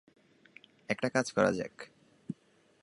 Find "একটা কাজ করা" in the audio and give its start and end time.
0.89-1.51